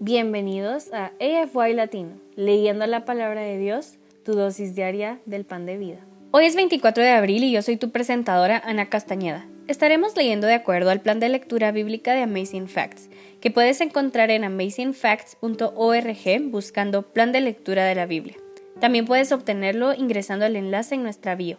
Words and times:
Bienvenidos 0.00 0.92
a 0.92 1.10
AFY 1.18 1.74
Latino, 1.74 2.20
leyendo 2.36 2.86
la 2.86 3.04
palabra 3.04 3.40
de 3.40 3.58
Dios, 3.58 3.98
tu 4.24 4.34
dosis 4.34 4.76
diaria 4.76 5.18
del 5.26 5.44
pan 5.44 5.66
de 5.66 5.76
vida. 5.76 5.98
Hoy 6.30 6.46
es 6.46 6.54
24 6.54 7.02
de 7.02 7.10
abril 7.10 7.42
y 7.42 7.50
yo 7.50 7.62
soy 7.62 7.76
tu 7.78 7.90
presentadora 7.90 8.62
Ana 8.64 8.88
Castañeda. 8.88 9.48
Estaremos 9.66 10.16
leyendo 10.16 10.46
de 10.46 10.54
acuerdo 10.54 10.90
al 10.90 11.00
plan 11.00 11.18
de 11.18 11.28
lectura 11.28 11.72
bíblica 11.72 12.12
de 12.12 12.22
Amazing 12.22 12.68
Facts, 12.68 13.10
que 13.40 13.50
puedes 13.50 13.80
encontrar 13.80 14.30
en 14.30 14.44
amazingfacts.org 14.44 16.42
buscando 16.44 17.02
plan 17.02 17.32
de 17.32 17.40
lectura 17.40 17.84
de 17.84 17.96
la 17.96 18.06
Biblia. 18.06 18.36
También 18.78 19.04
puedes 19.04 19.32
obtenerlo 19.32 19.94
ingresando 19.94 20.44
al 20.44 20.54
enlace 20.54 20.94
en 20.94 21.02
nuestra 21.02 21.34
bio. 21.34 21.58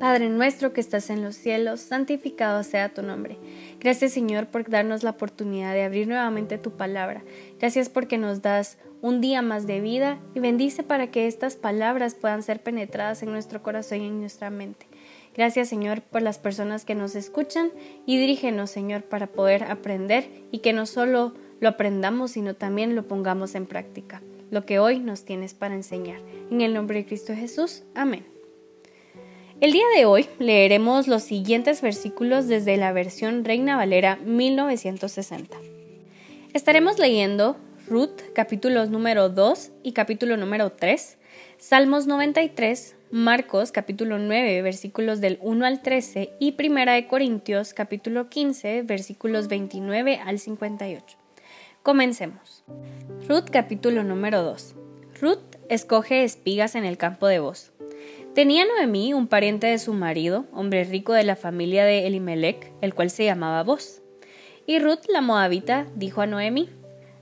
Padre 0.00 0.28
nuestro 0.28 0.72
que 0.72 0.80
estás 0.80 1.10
en 1.10 1.22
los 1.22 1.36
cielos, 1.36 1.80
santificado 1.80 2.62
sea 2.62 2.92
tu 2.92 3.02
nombre. 3.02 3.38
Gracias 3.78 4.12
Señor 4.12 4.46
por 4.46 4.68
darnos 4.68 5.02
la 5.02 5.10
oportunidad 5.10 5.74
de 5.74 5.84
abrir 5.84 6.08
nuevamente 6.08 6.58
tu 6.58 6.72
palabra. 6.72 7.22
Gracias 7.58 7.88
porque 7.88 8.18
nos 8.18 8.42
das 8.42 8.78
un 9.02 9.20
día 9.20 9.42
más 9.42 9.66
de 9.66 9.80
vida 9.80 10.18
y 10.34 10.40
bendice 10.40 10.82
para 10.82 11.10
que 11.10 11.26
estas 11.26 11.56
palabras 11.56 12.14
puedan 12.14 12.42
ser 12.42 12.62
penetradas 12.62 13.22
en 13.22 13.30
nuestro 13.30 13.62
corazón 13.62 14.00
y 14.00 14.08
en 14.08 14.20
nuestra 14.20 14.50
mente. 14.50 14.86
Gracias 15.36 15.68
Señor 15.68 16.02
por 16.02 16.22
las 16.22 16.38
personas 16.38 16.84
que 16.84 16.94
nos 16.94 17.14
escuchan 17.14 17.70
y 18.06 18.18
dirígenos 18.18 18.70
Señor 18.70 19.04
para 19.04 19.28
poder 19.28 19.64
aprender 19.64 20.28
y 20.50 20.58
que 20.58 20.72
no 20.72 20.86
solo 20.86 21.34
lo 21.60 21.68
aprendamos 21.68 22.32
sino 22.32 22.54
también 22.54 22.96
lo 22.96 23.06
pongamos 23.06 23.54
en 23.54 23.66
práctica, 23.66 24.22
lo 24.50 24.66
que 24.66 24.78
hoy 24.80 24.98
nos 24.98 25.24
tienes 25.24 25.54
para 25.54 25.74
enseñar. 25.74 26.20
En 26.50 26.60
el 26.60 26.74
nombre 26.74 26.98
de 26.98 27.06
Cristo 27.06 27.34
Jesús. 27.34 27.84
Amén. 27.94 28.39
El 29.60 29.72
día 29.72 29.84
de 29.94 30.06
hoy 30.06 30.26
leeremos 30.38 31.06
los 31.06 31.22
siguientes 31.22 31.82
versículos 31.82 32.48
desde 32.48 32.78
la 32.78 32.92
versión 32.92 33.44
Reina 33.44 33.76
Valera 33.76 34.16
1960. 34.16 35.54
Estaremos 36.54 36.98
leyendo 36.98 37.58
Ruth 37.86 38.22
capítulos 38.34 38.88
número 38.88 39.28
2 39.28 39.70
y 39.82 39.92
capítulo 39.92 40.38
número 40.38 40.72
3, 40.72 41.18
Salmos 41.58 42.06
93, 42.06 42.96
Marcos 43.10 43.70
capítulo 43.70 44.18
9 44.18 44.62
versículos 44.62 45.20
del 45.20 45.38
1 45.42 45.66
al 45.66 45.82
13 45.82 46.30
y 46.40 46.52
Primera 46.52 46.94
de 46.94 47.06
Corintios 47.06 47.74
capítulo 47.74 48.30
15 48.30 48.80
versículos 48.80 49.48
29 49.48 50.22
al 50.24 50.38
58. 50.38 51.18
Comencemos. 51.82 52.64
Ruth 53.28 53.50
capítulo 53.52 54.04
número 54.04 54.42
2. 54.42 54.74
Ruth 55.20 55.56
escoge 55.68 56.24
espigas 56.24 56.76
en 56.76 56.86
el 56.86 56.96
campo 56.96 57.26
de 57.26 57.40
voz. 57.40 57.72
Tenía 58.34 58.64
Noemí 58.64 59.12
un 59.12 59.26
pariente 59.26 59.66
de 59.66 59.78
su 59.78 59.92
marido, 59.92 60.44
hombre 60.52 60.84
rico 60.84 61.12
de 61.12 61.24
la 61.24 61.34
familia 61.34 61.84
de 61.84 62.06
Elimelech, 62.06 62.72
el 62.80 62.94
cual 62.94 63.10
se 63.10 63.24
llamaba 63.24 63.64
Boz. 63.64 64.02
Y 64.66 64.78
Ruth 64.78 65.06
la 65.08 65.20
moabita 65.20 65.88
dijo 65.96 66.20
a 66.20 66.26
Noemí, 66.26 66.68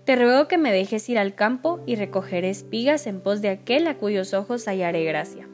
Te 0.05 0.17
ruego 0.17 0.49
que 0.49 0.59
me 0.59 0.71
dejes 0.71 1.09
ir 1.09 1.19
al 1.19 1.35
campo 1.35 1.81
y 1.87 1.97
recoger 1.97 2.45
espigas 2.45 3.07
en 3.07 3.23
pos 3.23 3.41
de 3.41 3.49
aquel 3.49 3.87
a 3.87 3.97
cuyos 3.97 4.35
ojos 4.35 4.69
hallaré 4.69 5.03
gracia. 5.05 5.49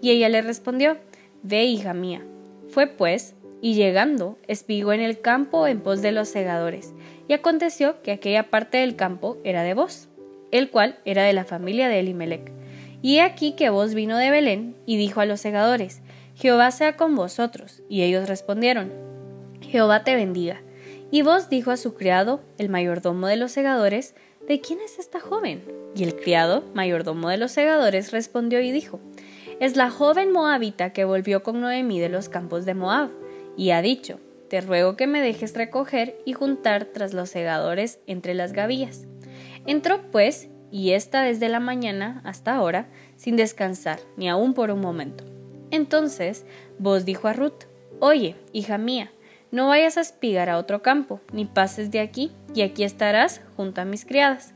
Y 0.00 0.10
ella 0.10 0.30
le 0.30 0.40
respondió, 0.40 0.96
Ve, 1.42 1.64
hija 1.64 1.92
mía. 1.92 2.24
Fue 2.68 2.86
pues, 2.86 3.34
y 3.60 3.74
llegando, 3.74 4.38
espigó 4.48 4.94
en 4.94 5.02
el 5.02 5.20
campo 5.20 5.66
en 5.66 5.82
pos 5.82 6.00
de 6.00 6.12
los 6.12 6.30
segadores, 6.30 6.94
y 7.28 7.34
aconteció 7.34 8.00
que 8.00 8.12
aquella 8.12 8.48
parte 8.48 8.78
del 8.78 8.96
campo 8.96 9.36
era 9.44 9.64
de 9.64 9.74
Boz, 9.74 10.08
el 10.50 10.70
cual 10.70 10.98
era 11.04 11.24
de 11.24 11.34
la 11.34 11.44
familia 11.44 11.88
de 11.88 12.00
Elimelech 12.00 12.63
y 13.04 13.18
he 13.18 13.20
aquí 13.20 13.52
que 13.52 13.68
vos 13.68 13.92
vino 13.92 14.16
de 14.16 14.30
Belén 14.30 14.76
y 14.86 14.96
dijo 14.96 15.20
a 15.20 15.26
los 15.26 15.38
segadores, 15.38 16.00
Jehová 16.36 16.70
sea 16.70 16.96
con 16.96 17.14
vosotros. 17.14 17.82
Y 17.86 18.00
ellos 18.00 18.30
respondieron, 18.30 18.90
Jehová 19.60 20.04
te 20.04 20.14
bendiga. 20.14 20.62
Y 21.10 21.20
vos 21.20 21.50
dijo 21.50 21.70
a 21.70 21.76
su 21.76 21.92
criado, 21.92 22.40
el 22.56 22.70
mayordomo 22.70 23.26
de 23.26 23.36
los 23.36 23.52
segadores, 23.52 24.14
¿de 24.48 24.62
quién 24.62 24.80
es 24.80 24.98
esta 24.98 25.20
joven? 25.20 25.62
Y 25.94 26.04
el 26.04 26.16
criado, 26.16 26.64
mayordomo 26.72 27.28
de 27.28 27.36
los 27.36 27.52
segadores, 27.52 28.10
respondió 28.10 28.62
y 28.62 28.72
dijo, 28.72 29.00
es 29.60 29.76
la 29.76 29.90
joven 29.90 30.32
moabita 30.32 30.94
que 30.94 31.04
volvió 31.04 31.42
con 31.42 31.60
Noemí 31.60 32.00
de 32.00 32.08
los 32.08 32.30
campos 32.30 32.64
de 32.64 32.72
Moab, 32.72 33.10
y 33.54 33.72
ha 33.72 33.82
dicho, 33.82 34.18
te 34.48 34.62
ruego 34.62 34.96
que 34.96 35.06
me 35.06 35.20
dejes 35.20 35.54
recoger 35.54 36.16
y 36.24 36.32
juntar 36.32 36.86
tras 36.86 37.12
los 37.12 37.28
segadores 37.28 37.98
entre 38.06 38.32
las 38.32 38.54
gavillas. 38.54 39.04
Entró 39.66 40.10
pues 40.10 40.48
y 40.74 40.90
ésta 40.90 41.22
desde 41.22 41.48
la 41.48 41.60
mañana 41.60 42.20
hasta 42.24 42.52
ahora, 42.52 42.88
sin 43.14 43.36
descansar, 43.36 44.00
ni 44.16 44.28
aun 44.28 44.54
por 44.54 44.72
un 44.72 44.80
momento. 44.80 45.22
Entonces 45.70 46.44
vos 46.80 47.04
dijo 47.04 47.28
a 47.28 47.32
Ruth, 47.32 47.66
Oye, 48.00 48.34
hija 48.52 48.76
mía, 48.76 49.12
no 49.52 49.68
vayas 49.68 49.98
a 49.98 50.00
espigar 50.00 50.50
a 50.50 50.58
otro 50.58 50.82
campo, 50.82 51.20
ni 51.32 51.44
pases 51.44 51.92
de 51.92 52.00
aquí, 52.00 52.32
y 52.56 52.62
aquí 52.62 52.82
estarás 52.82 53.40
junto 53.56 53.82
a 53.82 53.84
mis 53.84 54.04
criadas. 54.04 54.52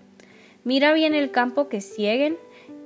Mira 0.65 0.93
bien 0.93 1.15
el 1.15 1.31
campo 1.31 1.69
que 1.69 1.81
cieguen 1.81 2.37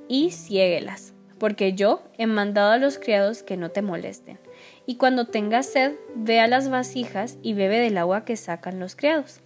y 0.07 0.29
ciéguelas, 0.29 1.15
porque 1.39 1.73
yo 1.73 2.03
he 2.19 2.27
mandado 2.27 2.71
a 2.71 2.77
los 2.77 2.99
criados 2.99 3.41
que 3.41 3.57
no 3.57 3.71
te 3.71 3.81
molesten. 3.81 4.37
Y 4.85 4.97
cuando 4.97 5.25
tengas 5.25 5.65
sed, 5.65 5.93
ve 6.13 6.39
a 6.39 6.47
las 6.47 6.69
vasijas 6.69 7.39
y 7.41 7.55
bebe 7.55 7.79
del 7.79 7.97
agua 7.97 8.25
que 8.25 8.37
sacan 8.37 8.79
los 8.79 8.95
criados. 8.95 9.39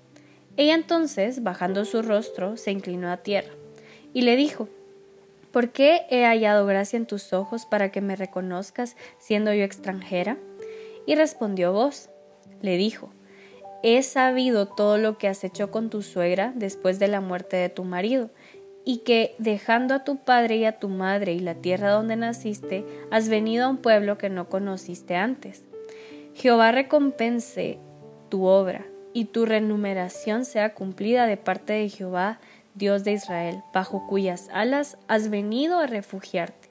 Ella 0.58 0.76
entonces, 0.76 1.42
bajando 1.42 1.86
su 1.86 2.02
rostro, 2.02 2.58
se 2.58 2.72
inclinó 2.72 3.10
a 3.10 3.18
tierra 3.18 3.57
y 4.14 4.22
le 4.22 4.36
dijo, 4.36 4.68
¿Por 5.52 5.70
qué 5.70 6.02
he 6.10 6.26
hallado 6.26 6.66
gracia 6.66 6.98
en 6.98 7.06
tus 7.06 7.34
ojos 7.34 7.66
para 7.66 7.92
que 7.92 8.02
me 8.02 8.16
reconozcas 8.16 8.96
siendo 9.18 9.54
yo 9.54 9.64
extranjera? 9.64 10.38
Y 11.06 11.16
respondió 11.16 11.72
vos, 11.74 12.10
le 12.62 12.78
dijo, 12.78 13.10
He 13.84 14.04
sabido 14.04 14.68
todo 14.68 14.98
lo 14.98 15.18
que 15.18 15.28
has 15.28 15.44
hecho 15.44 15.72
con 15.72 15.90
tu 15.90 16.02
suegra 16.02 16.52
después 16.56 17.00
de 17.00 17.08
la 17.08 17.22
muerte 17.22 17.58
de 17.58 17.70
tu 17.70 17.84
marido, 17.84 18.30
y 18.84 19.00
que, 19.00 19.36
dejando 19.38 19.94
a 19.94 20.04
tu 20.04 20.18
padre 20.18 20.58
y 20.58 20.66
a 20.66 20.80
tu 20.80 20.90
madre 20.90 21.34
y 21.34 21.40
la 21.40 21.56
tierra 21.56 21.92
donde 21.92 22.16
naciste, 22.16 22.86
has 23.12 23.28
venido 23.28 23.66
a 23.66 23.70
un 23.70 23.78
pueblo 23.78 24.18
que 24.18 24.30
no 24.30 24.50
conociste 24.50 25.16
antes. 25.16 25.64
Jehová 26.36 26.72
recompense 26.72 27.80
tu 28.30 28.46
obra, 28.46 28.86
y 29.14 29.26
tu 29.26 29.46
renumeración 29.46 30.46
sea 30.46 30.74
cumplida 30.76 31.26
de 31.26 31.38
parte 31.38 31.74
de 31.74 31.90
Jehová 31.90 32.40
Dios 32.78 33.04
de 33.04 33.14
Israel, 33.14 33.64
bajo 33.74 34.06
cuyas 34.08 34.50
alas 34.54 34.98
has 35.08 35.30
venido 35.30 35.80
a 35.80 35.88
refugiarte. 35.88 36.70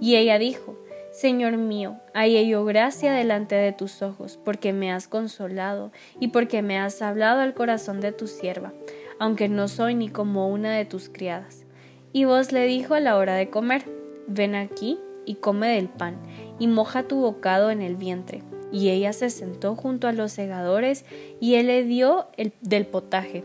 Y 0.00 0.16
ella 0.16 0.38
dijo, 0.38 0.78
Señor 1.12 1.56
mío, 1.56 1.96
hallé 2.14 2.46
yo 2.46 2.64
gracia 2.64 3.12
delante 3.12 3.56
de 3.56 3.72
tus 3.72 4.02
ojos, 4.02 4.38
porque 4.44 4.72
me 4.72 4.92
has 4.92 5.08
consolado 5.08 5.90
y 6.20 6.28
porque 6.28 6.62
me 6.62 6.78
has 6.78 7.02
hablado 7.02 7.40
al 7.40 7.54
corazón 7.54 8.00
de 8.00 8.12
tu 8.12 8.28
sierva, 8.28 8.72
aunque 9.18 9.48
no 9.48 9.66
soy 9.66 9.94
ni 9.94 10.08
como 10.08 10.48
una 10.48 10.72
de 10.76 10.84
tus 10.84 11.08
criadas. 11.08 11.64
Y 12.12 12.24
vos 12.24 12.52
le 12.52 12.64
dijo 12.66 12.94
a 12.94 13.00
la 13.00 13.16
hora 13.16 13.34
de 13.34 13.50
comer, 13.50 13.84
ven 14.28 14.54
aquí 14.54 14.98
y 15.26 15.36
come 15.36 15.68
del 15.68 15.88
pan, 15.88 16.18
y 16.58 16.68
moja 16.68 17.02
tu 17.02 17.16
bocado 17.16 17.70
en 17.70 17.82
el 17.82 17.96
vientre. 17.96 18.42
Y 18.70 18.90
ella 18.90 19.12
se 19.12 19.30
sentó 19.30 19.74
junto 19.74 20.06
a 20.06 20.12
los 20.12 20.30
segadores, 20.30 21.04
y 21.40 21.56
él 21.56 21.66
le 21.66 21.82
dio 21.84 22.28
el, 22.36 22.52
del 22.60 22.86
potaje 22.86 23.42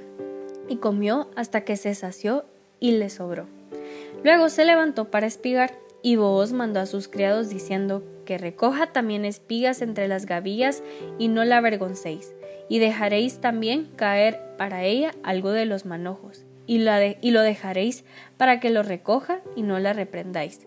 y 0.67 0.77
comió 0.77 1.29
hasta 1.35 1.61
que 1.61 1.77
se 1.77 1.95
sació 1.95 2.45
y 2.79 2.91
le 2.93 3.09
sobró. 3.09 3.47
Luego 4.23 4.49
se 4.49 4.65
levantó 4.65 5.11
para 5.11 5.27
espigar, 5.27 5.73
y 6.01 6.17
Booz 6.17 6.51
mandó 6.51 6.81
a 6.81 6.85
sus 6.85 7.07
criados 7.07 7.49
diciendo 7.49 8.03
que 8.25 8.37
recoja 8.37 8.87
también 8.87 9.23
espigas 9.25 9.81
entre 9.81 10.07
las 10.07 10.25
gavillas 10.25 10.83
y 11.17 11.29
no 11.29 11.45
la 11.45 11.57
avergoncéis, 11.57 12.33
y 12.69 12.79
dejaréis 12.79 13.39
también 13.39 13.85
caer 13.95 14.39
para 14.57 14.83
ella 14.83 15.11
algo 15.23 15.51
de 15.51 15.65
los 15.65 15.85
manojos, 15.85 16.45
y, 16.65 16.79
la 16.79 17.05
y 17.05 17.31
lo 17.31 17.41
dejaréis 17.41 18.03
para 18.37 18.59
que 18.59 18.69
lo 18.69 18.83
recoja 18.83 19.41
y 19.55 19.63
no 19.63 19.79
la 19.79 19.93
reprendáis. 19.93 20.61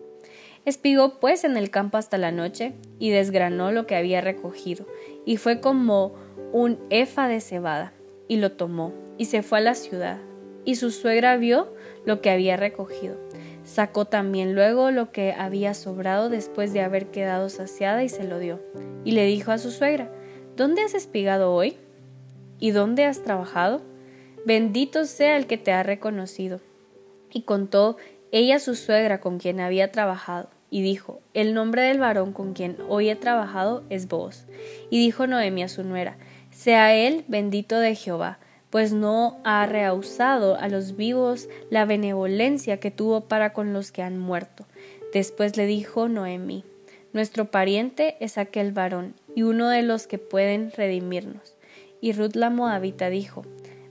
Espigó 0.65 1.19
pues 1.19 1.43
en 1.43 1.55
el 1.55 1.69
campo 1.69 1.97
hasta 1.97 2.17
la 2.17 2.31
noche, 2.31 2.73
y 2.99 3.11
desgranó 3.11 3.71
lo 3.71 3.87
que 3.87 3.95
había 3.95 4.21
recogido, 4.21 4.85
y 5.25 5.37
fue 5.37 5.61
como 5.61 6.13
un 6.51 6.79
efa 6.89 7.27
de 7.27 7.41
cebada, 7.41 7.93
y 8.27 8.37
lo 8.37 8.51
tomó, 8.51 8.93
y 9.17 9.25
se 9.25 9.43
fue 9.43 9.59
a 9.59 9.61
la 9.61 9.75
ciudad. 9.75 10.19
Y 10.65 10.75
su 10.75 10.91
suegra 10.91 11.37
vio 11.37 11.73
lo 12.05 12.21
que 12.21 12.29
había 12.29 12.57
recogido. 12.57 13.17
Sacó 13.63 14.05
también 14.05 14.55
luego 14.55 14.91
lo 14.91 15.11
que 15.11 15.33
había 15.33 15.73
sobrado 15.73 16.29
después 16.29 16.73
de 16.73 16.81
haber 16.81 17.07
quedado 17.07 17.49
saciada 17.49 18.03
y 18.03 18.09
se 18.09 18.23
lo 18.23 18.39
dio. 18.39 18.61
Y 19.03 19.11
le 19.11 19.25
dijo 19.25 19.51
a 19.51 19.57
su 19.57 19.71
suegra, 19.71 20.11
¿Dónde 20.55 20.81
has 20.81 20.93
espigado 20.93 21.53
hoy? 21.53 21.77
¿Y 22.59 22.71
dónde 22.71 23.05
has 23.05 23.23
trabajado? 23.23 23.81
Bendito 24.45 25.05
sea 25.05 25.37
el 25.37 25.45
que 25.45 25.57
te 25.57 25.71
ha 25.71 25.83
reconocido. 25.83 26.61
Y 27.31 27.41
contó 27.41 27.97
ella 28.31 28.59
su 28.59 28.75
suegra 28.75 29.19
con 29.19 29.37
quien 29.37 29.59
había 29.59 29.91
trabajado. 29.91 30.49
y 30.69 30.81
dijo, 30.81 31.21
El 31.33 31.53
nombre 31.53 31.83
del 31.83 31.99
varón 31.99 32.33
con 32.33 32.53
quien 32.53 32.77
hoy 32.89 33.09
he 33.09 33.15
trabajado 33.15 33.83
es 33.89 34.07
vos. 34.07 34.45
Y 34.89 34.97
dijo 34.97 35.27
Noemi 35.27 35.63
a 35.63 35.69
su 35.69 35.83
nuera, 35.83 36.17
Sea 36.57 36.95
él 36.95 37.23
bendito 37.27 37.77
de 37.79 37.93
Jehová, 37.93 38.39
pues 38.71 38.91
no 38.91 39.37
ha 39.43 39.67
rehusado 39.67 40.55
a 40.55 40.67
los 40.69 40.97
vivos 40.97 41.49
la 41.69 41.85
benevolencia 41.85 42.79
que 42.79 42.89
tuvo 42.89 43.21
para 43.21 43.53
con 43.53 43.73
los 43.73 43.91
que 43.91 44.01
han 44.01 44.17
muerto. 44.17 44.65
Después 45.13 45.55
le 45.55 45.67
dijo 45.67 46.09
Noemi, 46.09 46.63
Nuestro 47.13 47.51
pariente 47.51 48.17
es 48.21 48.39
aquel 48.39 48.71
varón, 48.71 49.13
y 49.35 49.43
uno 49.43 49.69
de 49.69 49.83
los 49.83 50.07
que 50.07 50.17
pueden 50.17 50.71
redimirnos. 50.71 51.55
Y 52.01 52.13
Ruth 52.13 52.33
la 52.33 52.49
Moabita 52.49 53.11
dijo, 53.11 53.45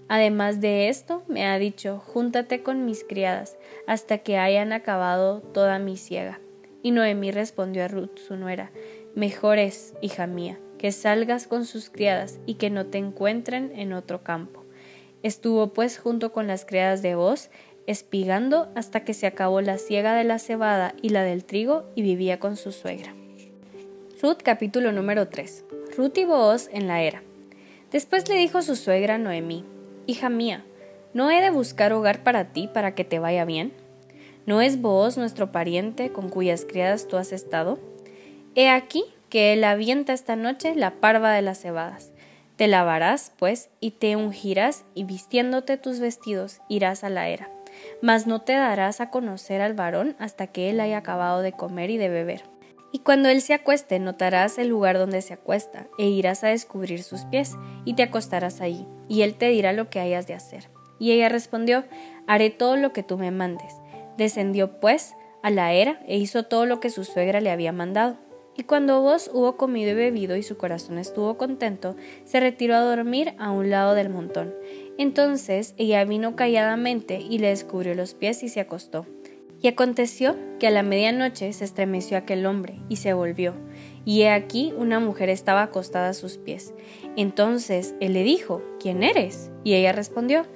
Además 0.09 0.61
de 0.61 0.89
esto, 0.89 1.23
me 1.29 1.47
ha 1.47 1.61
dicho, 1.61 2.03
Júntate 2.05 2.65
con 2.65 2.85
mis 2.85 3.05
criadas, 3.05 3.57
hasta 3.87 4.19
que 4.19 4.39
hayan 4.39 4.73
acabado 4.73 5.41
toda 5.41 5.79
mi 5.79 5.97
siega. 5.97 6.41
Y 6.83 6.91
Noemí 6.91 7.31
respondió 7.31 7.85
a 7.85 7.89
Ruth, 7.89 8.19
su 8.19 8.35
nuera, 8.35 8.73
Mejor 9.15 9.59
es, 9.59 9.95
hija 10.03 10.27
mía, 10.27 10.59
que 10.78 10.93
salgas 10.93 11.46
con 11.46 11.64
sus 11.64 11.90
criadas 11.90 12.38
y 12.46 12.55
que 12.55 12.70
no 12.70 12.87
te 12.87 12.99
encuentren 12.99 13.73
en 13.76 13.93
otro 13.93 14.23
campo. 14.23 14.64
Estuvo 15.23 15.73
pues 15.73 15.99
junto 15.99 16.32
con 16.32 16.46
las 16.46 16.64
criadas 16.64 17.02
de 17.02 17.14
Boz, 17.14 17.50
espigando 17.87 18.70
hasta 18.75 19.00
que 19.05 19.14
se 19.14 19.26
acabó 19.26 19.61
la 19.61 19.78
siega 19.78 20.14
de 20.14 20.25
la 20.25 20.38
cebada 20.38 20.94
y 21.02 21.11
la 21.11 21.23
del 21.23 21.44
trigo, 21.44 21.84
y 21.94 22.02
vivía 22.02 22.38
con 22.38 22.56
su 22.56 22.73
suegra. 22.73 23.14
Ruth 24.23 24.38
capítulo 24.43 24.93
número 24.93 25.28
3. 25.28 25.64
Ruth 25.96 26.19
y 26.19 26.25
Booz 26.25 26.69
en 26.73 26.87
la 26.87 27.02
era. 27.02 27.22
Después 27.90 28.29
le 28.29 28.34
dijo 28.34 28.62
su 28.62 28.76
suegra 28.76 29.19
Noemí, 29.19 29.64
Hija 30.06 30.29
mía, 30.29 30.64
¿no 31.14 31.31
he 31.31 31.40
de 31.40 31.50
buscar 31.50 31.93
hogar 31.93 32.22
para 32.22 32.52
ti 32.52 32.69
para 32.72 32.94
que 32.94 33.05
te 33.05 33.19
vaya 33.19 33.44
bien? 33.44 33.72
¿No 34.46 34.61
es 34.61 34.81
vos 34.81 35.17
nuestro 35.17 35.50
pariente 35.50 36.12
con 36.12 36.29
cuyas 36.29 36.64
criadas 36.64 37.08
tú 37.08 37.17
has 37.17 37.32
estado? 37.32 37.79
He 38.55 38.69
aquí 38.69 39.05
que 39.28 39.52
él 39.52 39.64
avienta 39.64 40.12
esta 40.12 40.37
noche 40.37 40.75
la 40.75 40.93
parva 40.93 41.32
de 41.32 41.43
las 41.43 41.61
cebadas. 41.61 42.12
Te 42.56 42.69
lavarás, 42.69 43.32
pues, 43.38 43.69
y 43.81 43.93
te 43.93 44.17
ungirás, 44.17 44.84
y 44.94 45.05
vistiéndote 45.05 45.76
tus 45.76 46.00
vestidos, 46.00 46.61
irás 46.69 47.05
a 47.05 47.11
la 47.11 47.28
era. 47.28 47.50
Mas 48.00 48.26
no 48.26 48.40
te 48.40 48.55
darás 48.55 49.00
a 49.00 49.11
conocer 49.11 49.61
al 49.61 49.75
varón 49.75 50.17
hasta 50.19 50.46
que 50.46 50.70
él 50.70 50.81
haya 50.81 50.99
acabado 50.99 51.43
de 51.43 51.52
comer 51.52 51.90
y 51.90 51.99
de 51.99 52.08
beber. 52.08 52.44
Y 52.93 53.00
cuando 53.00 53.28
él 53.28 53.43
se 53.43 53.52
acueste, 53.52 53.99
notarás 53.99 54.56
el 54.56 54.69
lugar 54.69 54.96
donde 54.96 55.20
se 55.20 55.34
acuesta, 55.34 55.87
e 55.99 56.06
irás 56.06 56.44
a 56.44 56.49
descubrir 56.49 57.02
sus 57.02 57.26
pies, 57.26 57.56
y 57.84 57.93
te 57.93 58.05
acostarás 58.05 58.62
allí, 58.62 58.87
y 59.06 59.20
él 59.20 59.34
te 59.34 59.49
dirá 59.50 59.75
lo 59.75 59.90
que 59.90 60.00
hayas 60.00 60.26
de 60.26 60.34
hacer. 60.34 60.70
Y 60.99 61.12
ella 61.12 61.29
respondió, 61.29 61.84
haré 62.26 62.49
todo 62.49 62.76
lo 62.76 62.94
que 62.94 63.02
tú 63.02 63.19
me 63.19 63.31
mandes. 63.31 63.75
Descendió, 64.17 64.81
pues, 64.81 65.14
a 65.43 65.50
la 65.50 65.75
era, 65.75 66.00
e 66.06 66.17
hizo 66.17 66.44
todo 66.44 66.64
lo 66.64 66.81
que 66.81 66.88
su 66.88 67.05
suegra 67.05 67.43
le 67.43 67.50
había 67.50 67.72
mandado. 67.72 68.17
Y 68.56 68.64
cuando 68.64 69.03
vos 69.03 69.31
hubo 69.32 69.56
comido 69.56 69.93
y 69.93 69.94
bebido 69.94 70.37
y 70.37 70.43
su 70.43 70.56
corazón 70.56 70.99
estuvo 70.99 71.37
contento, 71.37 71.97
se 72.25 72.41
retiró 72.41 72.75
a 72.75 72.81
dormir 72.81 73.35
a 73.38 73.50
un 73.50 73.69
lado 73.69 73.94
del 73.94 74.08
montón. 74.08 74.55
Entonces 74.99 75.75
ella 75.76 76.05
vino 76.05 76.37
calladamente 76.37 77.20
y 77.20 77.38
le 77.38 77.49
descubrió 77.49 77.94
los 77.94 78.14
pies 78.14 78.43
y 78.43 78.49
se 78.49 78.61
acostó. 78.61 79.06
Y 79.61 79.69
aconteció 79.69 80.37
que 80.58 80.67
a 80.67 80.70
la 80.70 80.82
medianoche 80.82 81.53
se 81.53 81.64
estremeció 81.64 82.17
aquel 82.17 82.47
hombre 82.47 82.79
y 82.88 82.97
se 82.97 83.14
volvió, 83.14 83.55
y 84.05 84.23
he 84.23 84.31
aquí 84.31 84.73
una 84.76 85.00
mujer 85.00 85.29
estaba 85.29 85.62
acostada 85.62 86.11
a 86.11 86.14
sus 86.14 86.37
pies. 86.37 86.75
Entonces 87.17 87.94
él 88.00 88.12
le 88.12 88.23
dijo, 88.23 88.62
¿quién 88.79 89.03
eres? 89.03 89.50
Y 89.64 89.75
ella 89.75 89.93
respondió, 89.93 90.47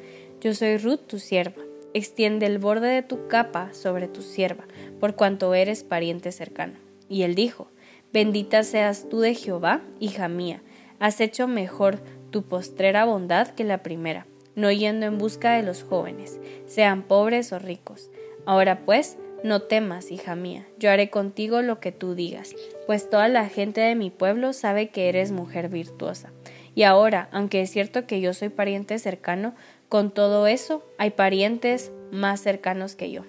Yo 0.40 0.54
soy 0.54 0.76
Ruth, 0.76 1.00
tu 1.06 1.18
sierva. 1.18 1.62
Extiende 1.92 2.46
el 2.46 2.58
borde 2.58 2.88
de 2.88 3.02
tu 3.02 3.26
capa 3.26 3.72
sobre 3.72 4.06
tu 4.06 4.22
sierva, 4.22 4.64
por 5.00 5.16
cuanto 5.16 5.54
eres 5.54 5.82
pariente 5.82 6.30
cercano. 6.30 6.74
Y 7.08 7.22
él 7.22 7.34
dijo, 7.34 7.68
Bendita 8.12 8.64
seas 8.64 9.08
tú 9.08 9.20
de 9.20 9.34
Jehová, 9.36 9.82
hija 10.00 10.28
mía, 10.28 10.62
has 10.98 11.20
hecho 11.20 11.46
mejor 11.46 12.00
tu 12.30 12.42
postrera 12.42 13.04
bondad 13.04 13.48
que 13.48 13.62
la 13.62 13.84
primera, 13.84 14.26
no 14.56 14.72
yendo 14.72 15.06
en 15.06 15.16
busca 15.16 15.52
de 15.52 15.62
los 15.62 15.84
jóvenes, 15.84 16.40
sean 16.66 17.02
pobres 17.02 17.52
o 17.52 17.60
ricos 17.60 18.10
Ahora 18.46 18.84
pues, 18.84 19.16
no 19.44 19.62
temas, 19.62 20.10
hija 20.10 20.34
mía, 20.34 20.66
yo 20.76 20.90
haré 20.90 21.08
contigo 21.08 21.62
lo 21.62 21.78
que 21.78 21.92
tú 21.92 22.16
digas, 22.16 22.54
pues 22.86 23.08
toda 23.08 23.28
la 23.28 23.48
gente 23.48 23.80
de 23.80 23.94
mi 23.94 24.10
pueblo 24.10 24.52
sabe 24.52 24.88
que 24.88 25.08
eres 25.08 25.30
mujer 25.30 25.68
virtuosa. 25.68 26.32
Y 26.74 26.82
ahora, 26.82 27.28
aunque 27.30 27.60
es 27.62 27.70
cierto 27.70 28.06
que 28.06 28.20
yo 28.20 28.34
soy 28.34 28.48
pariente 28.48 28.98
cercano, 28.98 29.54
con 29.88 30.10
todo 30.10 30.48
eso 30.48 30.84
hay 30.98 31.10
parientes 31.10 31.92
más 32.10 32.40
cercanos 32.40 32.96
que 32.96 33.10
yo. 33.12 33.22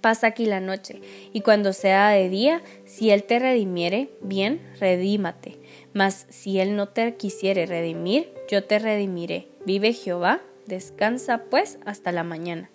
Pasa 0.00 0.28
aquí 0.28 0.46
la 0.46 0.60
noche, 0.60 1.00
y 1.32 1.40
cuando 1.40 1.72
sea 1.72 2.10
de 2.10 2.28
día, 2.28 2.62
si 2.84 3.10
él 3.10 3.24
te 3.24 3.38
redimiere, 3.38 4.10
bien, 4.20 4.60
redímate. 4.78 5.58
Mas 5.92 6.26
si 6.30 6.60
él 6.60 6.76
no 6.76 6.88
te 6.88 7.16
quisiere 7.16 7.66
redimir, 7.66 8.32
yo 8.48 8.64
te 8.64 8.78
redimiré. 8.78 9.48
Vive 9.64 9.92
Jehová, 9.92 10.40
descansa 10.66 11.44
pues 11.50 11.78
hasta 11.84 12.12
la 12.12 12.22
mañana 12.22 12.70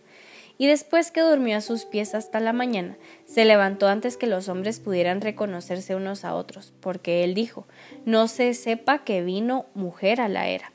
y 0.58 0.68
después 0.68 1.12
que 1.12 1.22
durmió 1.22 1.58
a 1.58 1.62
sus 1.62 1.86
pies 1.86 2.14
hasta 2.16 2.40
la 2.40 2.54
mañana, 2.54 2.98
se 3.25 3.46
levantó 3.46 3.88
antes 3.88 4.18
que 4.18 4.28
los 4.28 4.50
hombres 4.50 4.80
pudieran 4.80 5.22
reconocerse 5.22 5.96
unos 5.96 6.25
a 6.25 6.36
otros, 6.36 6.74
porque 6.80 7.24
él 7.24 7.34
dijo, 7.34 7.66
no 8.06 8.28
se 8.28 8.54
sepa 8.54 9.04
que 9.04 9.24
vino 9.24 9.66
mujer 9.74 10.22
a 10.22 10.30
la 10.30 10.48
era. 10.48 10.72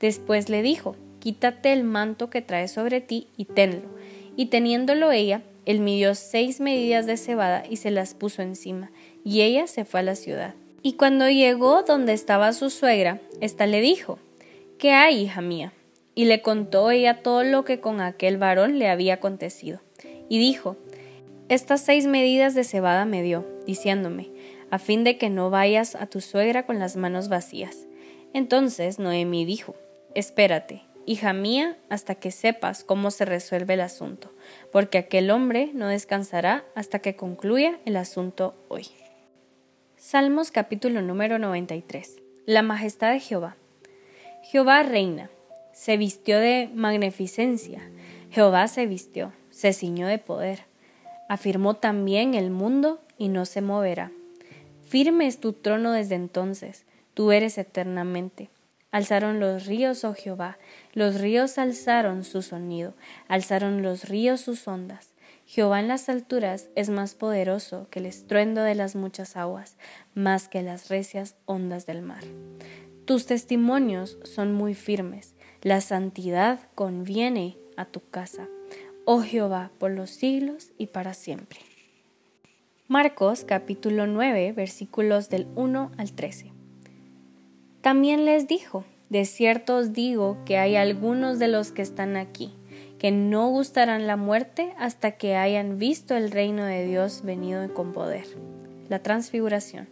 Después 0.00 0.48
le 0.48 0.62
dijo, 0.62 0.96
quítate 1.20 1.72
el 1.72 1.84
manto 1.84 2.30
que 2.30 2.42
traes 2.42 2.72
sobre 2.72 3.00
ti 3.00 3.28
y 3.36 3.44
tenlo. 3.44 3.88
Y 4.36 4.46
teniéndolo 4.46 5.12
ella, 5.12 5.42
él 5.70 5.80
midió 5.80 6.14
seis 6.14 6.60
medidas 6.60 7.06
de 7.06 7.16
cebada 7.16 7.64
y 7.68 7.76
se 7.76 7.90
las 7.90 8.14
puso 8.14 8.42
encima, 8.42 8.90
y 9.24 9.42
ella 9.42 9.66
se 9.66 9.84
fue 9.84 10.00
a 10.00 10.04
la 10.04 10.14
ciudad. 10.14 10.54
Y 10.82 10.94
cuando 10.94 11.28
llegó 11.28 11.82
donde 11.82 12.12
estaba 12.12 12.52
su 12.52 12.70
suegra, 12.70 13.20
ésta 13.40 13.66
le 13.66 13.80
dijo, 13.80 14.18
¿Qué 14.78 14.92
hay, 14.92 15.22
hija 15.22 15.40
mía? 15.42 15.72
y 16.14 16.26
le 16.26 16.42
contó 16.42 16.90
ella 16.90 17.22
todo 17.22 17.44
lo 17.44 17.64
que 17.64 17.80
con 17.80 18.00
aquel 18.00 18.36
varón 18.36 18.78
le 18.78 18.88
había 18.88 19.14
acontecido. 19.14 19.80
Y 20.28 20.38
dijo, 20.38 20.76
Estas 21.48 21.80
seis 21.80 22.06
medidas 22.06 22.54
de 22.54 22.64
cebada 22.64 23.04
me 23.04 23.22
dio, 23.22 23.46
diciéndome, 23.66 24.28
a 24.70 24.78
fin 24.78 25.02
de 25.02 25.16
que 25.16 25.30
no 25.30 25.50
vayas 25.50 25.94
a 25.94 26.06
tu 26.06 26.20
suegra 26.20 26.66
con 26.66 26.78
las 26.78 26.96
manos 26.96 27.28
vacías. 27.28 27.86
Entonces 28.34 28.98
Noemi 28.98 29.44
dijo, 29.44 29.74
Espérate, 30.14 30.82
hija 31.10 31.32
mía, 31.32 31.76
hasta 31.88 32.14
que 32.14 32.30
sepas 32.30 32.84
cómo 32.84 33.10
se 33.10 33.24
resuelve 33.24 33.74
el 33.74 33.80
asunto, 33.80 34.30
porque 34.70 34.96
aquel 34.96 35.32
hombre 35.32 35.72
no 35.74 35.88
descansará 35.88 36.64
hasta 36.76 37.00
que 37.00 37.16
concluya 37.16 37.80
el 37.84 37.96
asunto 37.96 38.54
hoy. 38.68 38.86
Salmos 39.96 40.52
capítulo 40.52 41.02
número 41.02 41.40
93. 41.40 42.18
La 42.46 42.62
majestad 42.62 43.10
de 43.10 43.18
Jehová. 43.18 43.56
Jehová 44.44 44.84
reina 44.84 45.30
se 45.72 45.96
vistió 45.96 46.38
de 46.38 46.70
magnificencia, 46.72 47.82
Jehová 48.30 48.68
se 48.68 48.86
vistió, 48.86 49.32
se 49.50 49.72
ciñó 49.72 50.06
de 50.06 50.18
poder, 50.18 50.60
afirmó 51.28 51.74
también 51.74 52.34
el 52.34 52.52
mundo 52.52 53.00
y 53.18 53.30
no 53.30 53.46
se 53.46 53.62
moverá. 53.62 54.12
Firme 54.86 55.26
es 55.26 55.40
tu 55.40 55.54
trono 55.54 55.90
desde 55.90 56.14
entonces, 56.14 56.84
tú 57.14 57.32
eres 57.32 57.58
eternamente. 57.58 58.48
Alzaron 58.90 59.38
los 59.38 59.66
ríos, 59.66 60.04
oh 60.04 60.14
Jehová, 60.14 60.58
los 60.94 61.20
ríos 61.20 61.58
alzaron 61.58 62.24
su 62.24 62.42
sonido, 62.42 62.94
alzaron 63.28 63.82
los 63.82 64.08
ríos 64.08 64.40
sus 64.40 64.66
ondas. 64.66 65.10
Jehová 65.46 65.80
en 65.80 65.88
las 65.88 66.08
alturas 66.08 66.68
es 66.76 66.90
más 66.90 67.14
poderoso 67.14 67.86
que 67.90 68.00
el 68.00 68.06
estruendo 68.06 68.62
de 68.62 68.74
las 68.74 68.96
muchas 68.96 69.36
aguas, 69.36 69.76
más 70.14 70.48
que 70.48 70.62
las 70.62 70.88
recias 70.88 71.36
ondas 71.44 71.86
del 71.86 72.02
mar. 72.02 72.22
Tus 73.04 73.26
testimonios 73.26 74.18
son 74.24 74.52
muy 74.52 74.74
firmes, 74.74 75.34
la 75.62 75.80
santidad 75.80 76.60
conviene 76.74 77.58
a 77.76 77.84
tu 77.84 78.00
casa, 78.10 78.48
oh 79.04 79.22
Jehová, 79.22 79.70
por 79.78 79.90
los 79.90 80.10
siglos 80.10 80.72
y 80.78 80.86
para 80.86 81.14
siempre. 81.14 81.60
Marcos 82.86 83.44
capítulo 83.44 84.06
9 84.06 84.52
versículos 84.52 85.28
del 85.28 85.46
1 85.54 85.92
al 85.96 86.12
13. 86.12 86.49
También 87.80 88.24
les 88.24 88.46
dijo, 88.46 88.84
de 89.08 89.24
cierto 89.24 89.76
os 89.76 89.92
digo 89.92 90.38
que 90.44 90.58
hay 90.58 90.76
algunos 90.76 91.38
de 91.38 91.48
los 91.48 91.72
que 91.72 91.82
están 91.82 92.16
aquí, 92.16 92.54
que 92.98 93.10
no 93.10 93.48
gustarán 93.48 94.06
la 94.06 94.16
muerte 94.16 94.74
hasta 94.78 95.12
que 95.12 95.36
hayan 95.36 95.78
visto 95.78 96.16
el 96.16 96.30
reino 96.30 96.64
de 96.64 96.86
Dios 96.86 97.22
venido 97.22 97.72
con 97.72 97.92
poder. 97.92 98.26
La 98.88 99.02
transfiguración. 99.02 99.88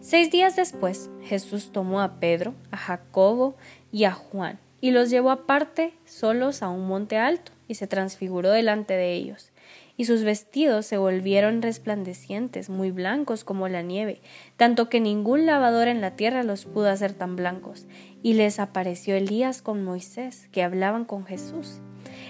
Seis 0.00 0.30
días 0.30 0.56
después, 0.56 1.10
Jesús 1.22 1.72
tomó 1.72 2.00
a 2.00 2.20
Pedro, 2.20 2.54
a 2.70 2.76
Jacobo 2.76 3.56
y 3.90 4.04
a 4.04 4.12
Juan 4.12 4.58
y 4.80 4.90
los 4.90 5.10
llevó 5.10 5.30
aparte 5.30 5.92
solos 6.04 6.62
a 6.62 6.68
un 6.68 6.86
monte 6.86 7.16
alto, 7.16 7.52
y 7.66 7.74
se 7.74 7.86
transfiguró 7.86 8.50
delante 8.50 8.94
de 8.94 9.14
ellos. 9.14 9.50
Y 9.98 10.04
sus 10.04 10.22
vestidos 10.22 10.86
se 10.86 10.96
volvieron 10.96 11.60
resplandecientes, 11.60 12.70
muy 12.70 12.92
blancos 12.92 13.42
como 13.42 13.66
la 13.66 13.82
nieve, 13.82 14.22
tanto 14.56 14.88
que 14.88 15.00
ningún 15.00 15.44
lavador 15.44 15.88
en 15.88 16.00
la 16.00 16.14
tierra 16.14 16.44
los 16.44 16.66
pudo 16.66 16.88
hacer 16.88 17.12
tan 17.12 17.34
blancos. 17.34 17.88
Y 18.22 18.34
les 18.34 18.60
apareció 18.60 19.16
Elías 19.16 19.60
con 19.60 19.84
Moisés, 19.84 20.48
que 20.52 20.62
hablaban 20.62 21.04
con 21.04 21.26
Jesús. 21.26 21.80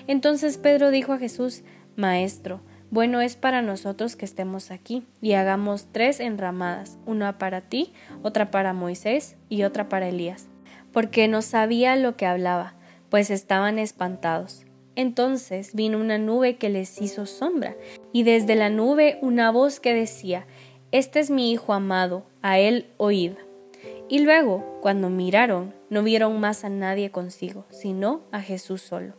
Entonces 0.07 0.57
Pedro 0.57 0.91
dijo 0.91 1.13
a 1.13 1.19
Jesús, 1.19 1.63
Maestro, 1.95 2.63
bueno 2.91 3.21
es 3.21 3.37
para 3.37 3.61
nosotros 3.61 4.17
que 4.17 4.25
estemos 4.25 4.71
aquí, 4.71 5.07
y 5.21 5.35
hagamos 5.35 5.89
tres 5.93 6.21
enramadas, 6.21 6.99
una 7.05 7.37
para 7.37 7.61
ti, 7.61 7.93
otra 8.23 8.51
para 8.51 8.73
Moisés 8.73 9.37
y 9.51 9.65
otra 9.65 9.91
para 9.91 10.09
Elías, 10.09 10.49
porque 10.91 11.29
no 11.29 11.43
sabía 11.43 11.97
lo 11.97 12.17
que 12.17 12.25
hablaba, 12.25 12.77
pues 13.11 13.29
estaban 13.31 13.79
espantados. 13.79 14.65
Entonces 14.99 15.77
vino 15.77 15.97
una 15.97 16.19
nube 16.19 16.57
que 16.57 16.71
les 16.71 17.01
hizo 17.01 17.25
sombra, 17.25 17.77
y 18.13 18.25
desde 18.25 18.57
la 18.57 18.69
nube 18.69 19.17
una 19.23 19.53
voz 19.53 19.79
que 19.79 19.95
decía, 19.95 20.45
Este 20.91 21.21
es 21.21 21.31
mi 21.31 21.53
Hijo 21.53 21.73
amado, 21.73 22.25
a 22.43 22.59
él 22.59 22.89
oíd. 22.97 23.35
Y 24.09 24.19
luego, 24.19 24.81
cuando 24.83 25.09
miraron, 25.09 25.73
no 25.89 26.03
vieron 26.03 26.41
más 26.41 26.65
a 26.65 26.69
nadie 26.69 27.13
consigo, 27.13 27.65
sino 27.71 28.23
a 28.33 28.41
Jesús 28.41 28.83
solo. 28.83 29.15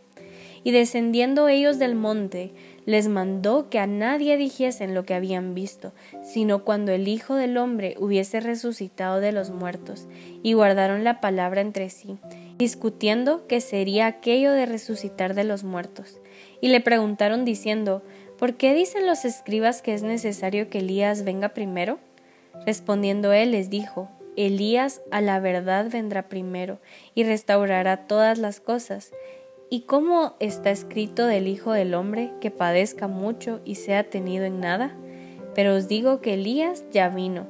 Y 0.65 0.71
descendiendo 0.71 1.47
ellos 1.47 1.79
del 1.79 1.95
monte, 1.95 2.51
les 2.85 3.07
mandó 3.07 3.69
que 3.69 3.79
a 3.79 3.87
nadie 3.87 4.35
dijesen 4.35 4.93
lo 4.93 5.05
que 5.05 5.13
habían 5.13 5.55
visto, 5.55 5.93
sino 6.21 6.65
cuando 6.65 6.91
el 6.91 7.07
Hijo 7.07 7.35
del 7.35 7.57
hombre 7.57 7.95
hubiese 7.97 8.41
resucitado 8.41 9.21
de 9.21 9.31
los 9.31 9.51
muertos, 9.51 10.09
y 10.43 10.51
guardaron 10.51 11.05
la 11.05 11.21
palabra 11.21 11.61
entre 11.61 11.89
sí, 11.89 12.17
discutiendo 12.59 13.47
qué 13.47 13.61
sería 13.61 14.05
aquello 14.05 14.51
de 14.51 14.65
resucitar 14.65 15.33
de 15.33 15.45
los 15.45 15.63
muertos. 15.63 16.19
Y 16.61 16.67
le 16.67 16.81
preguntaron 16.81 17.45
diciendo, 17.45 18.03
¿Por 18.39 18.55
qué 18.55 18.73
dicen 18.73 19.05
los 19.05 19.25
escribas 19.25 19.81
que 19.81 19.93
es 19.93 20.03
necesario 20.03 20.69
que 20.69 20.79
Elías 20.79 21.25
venga 21.25 21.49
primero? 21.49 21.99
Respondiendo 22.65 23.33
él 23.33 23.51
les 23.51 23.69
dijo, 23.69 24.09
Elías 24.37 25.01
a 25.11 25.19
la 25.19 25.41
verdad 25.41 25.87
vendrá 25.91 26.29
primero 26.29 26.79
y 27.15 27.25
restaurará 27.25 28.07
todas 28.07 28.37
las 28.37 28.61
cosas. 28.61 29.11
¿Y 29.69 29.81
cómo 29.81 30.35
está 30.39 30.71
escrito 30.71 31.25
del 31.25 31.47
Hijo 31.47 31.73
del 31.73 31.93
Hombre 31.93 32.31
que 32.39 32.49
padezca 32.49 33.09
mucho 33.09 33.59
y 33.65 33.75
sea 33.75 34.09
tenido 34.09 34.45
en 34.45 34.61
nada? 34.61 34.95
Pero 35.53 35.75
os 35.75 35.89
digo 35.89 36.21
que 36.21 36.35
Elías 36.35 36.85
ya 36.91 37.09
vino, 37.09 37.45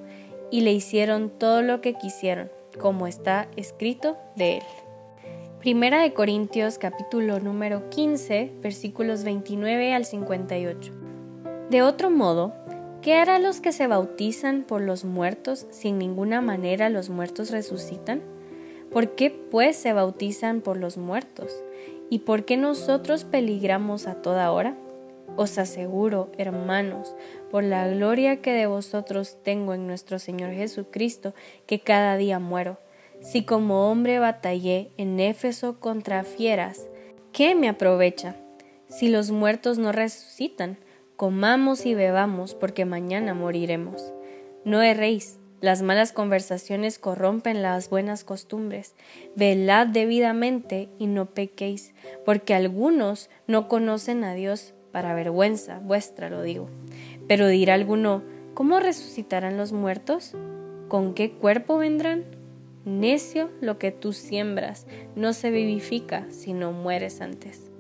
y 0.52 0.62
le 0.62 0.72
hicieron 0.72 1.30
todo 1.30 1.62
lo 1.62 1.82
que 1.82 1.94
quisieron, 1.94 2.50
como 2.80 3.06
está 3.06 3.48
escrito 3.56 4.18
de 4.36 4.58
él. 4.58 4.64
Primera 5.60 6.02
de 6.02 6.14
Corintios 6.14 6.78
capítulo 6.78 7.42
número 7.42 7.90
15 7.90 8.50
versículos 8.62 9.26
29 9.26 9.94
al 9.94 10.06
58. 10.06 10.94
De 11.70 11.82
otro 11.82 12.10
modo, 12.10 12.54
¿qué 13.02 13.16
hará 13.16 13.40
los 13.40 13.60
que 13.60 13.74
se 13.74 13.86
bautizan 13.86 14.64
por 14.64 14.80
los 14.80 15.04
muertos 15.04 15.68
sin 15.70 15.98
ninguna 15.98 16.40
manera 16.40 16.90
los 16.90 17.10
muertos 17.10 17.52
resucitan? 17.52 18.22
¿Por 18.90 19.16
qué 19.16 19.32
pues 19.32 19.76
se 19.76 19.92
bautizan 19.92 20.62
por 20.62 20.78
los 20.78 20.96
muertos? 20.96 21.54
¿Y 22.10 22.20
por 22.20 22.46
qué 22.46 22.56
nosotros 22.56 23.26
peligramos 23.26 24.08
a 24.08 24.22
toda 24.22 24.54
hora? 24.54 24.78
Os 25.36 25.58
aseguro, 25.58 26.30
hermanos, 26.38 27.14
por 27.52 27.66
la 27.66 27.86
gloria 27.90 28.38
que 28.38 28.54
de 28.54 28.66
vosotros 28.66 29.36
tengo 29.44 29.74
en 29.74 29.88
nuestro 29.88 30.20
Señor 30.20 30.54
Jesucristo, 30.54 31.34
que 31.66 31.82
cada 31.82 32.16
día 32.16 32.40
muero. 32.40 32.78
Si 33.22 33.44
como 33.44 33.92
hombre 33.92 34.20
batallé 34.20 34.92
en 34.98 35.20
Éfeso 35.20 35.80
contra 35.80 36.24
fieras, 36.24 36.88
¿qué 37.34 37.54
me 37.54 37.68
aprovecha? 37.68 38.36
Si 38.88 39.10
los 39.10 39.30
muertos 39.32 39.78
no 39.78 39.92
resucitan, 39.92 40.78
comamos 41.16 41.86
y 41.86 41.96
bebamos, 41.96 42.56
porque 42.56 42.86
mañana 42.86 43.34
moriremos. 43.34 44.14
No 44.64 44.82
erréis, 44.82 45.38
las 45.62 45.82
malas 45.82 46.14
conversaciones 46.14 46.98
corrompen 46.98 47.62
las 47.62 47.90
buenas 47.90 48.24
costumbres. 48.24 48.96
Velad 49.36 49.88
debidamente 49.88 50.88
y 50.98 51.08
no 51.08 51.26
pequéis, 51.26 51.94
porque 52.26 52.56
algunos 52.56 53.30
no 53.48 53.68
conocen 53.68 54.24
a 54.24 54.34
Dios 54.34 54.74
para 54.94 55.14
vergüenza 55.14 55.80
vuestra, 55.80 56.30
lo 56.30 56.42
digo. 56.42 56.70
Pero 57.28 57.48
dirá 57.48 57.74
alguno, 57.74 58.24
¿cómo 58.54 58.80
resucitarán 58.80 59.58
los 59.58 59.74
muertos? 59.74 60.36
¿Con 60.88 61.14
qué 61.14 61.34
cuerpo 61.34 61.78
vendrán? 61.78 62.39
Necio, 62.86 63.50
lo 63.62 63.78
que 63.78 63.92
tú 63.92 64.14
siembras 64.14 64.88
no 65.16 65.34
se 65.34 65.52
vivifica, 65.52 66.26
sino 66.30 66.72
mueres 66.72 67.22
antes. 67.22 67.72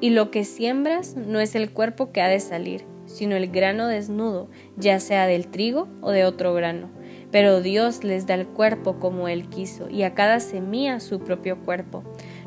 Y 0.00 0.10
lo 0.10 0.30
que 0.30 0.44
siembras 0.44 1.16
no 1.16 1.40
es 1.40 1.54
el 1.54 1.70
cuerpo 1.70 2.12
que 2.12 2.20
ha 2.20 2.28
de 2.28 2.40
salir, 2.40 2.84
sino 3.06 3.36
el 3.36 3.48
grano 3.48 3.88
desnudo, 3.88 4.48
ya 4.76 5.00
sea 5.00 5.26
del 5.26 5.48
trigo 5.48 5.88
o 6.02 6.10
de 6.10 6.24
otro 6.24 6.54
grano 6.54 6.90
pero 7.30 7.60
Dios 7.60 8.04
les 8.04 8.26
da 8.26 8.34
el 8.34 8.46
cuerpo 8.46 8.98
como 8.98 9.28
Él 9.28 9.48
quiso, 9.48 9.88
y 9.90 10.02
a 10.02 10.14
cada 10.14 10.40
semilla 10.40 11.00
su 11.00 11.20
propio 11.20 11.58
cuerpo. 11.58 12.02